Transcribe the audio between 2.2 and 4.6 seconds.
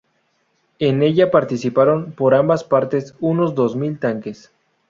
ambas partes unos dos mil tanques.